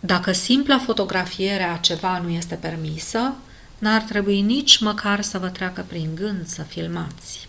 [0.00, 3.18] dacă simpla fotografiere a ceva nu este permisă
[3.78, 7.48] n-ar trebui nici măcar să vă treacă prin gând să filmați